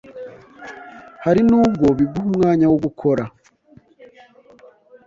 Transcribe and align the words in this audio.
Hari 1.23 1.41
nubwo 1.49 1.85
biguha 1.97 2.25
umwanya 2.31 2.65
wo 2.71 2.77
gukora 2.85 3.23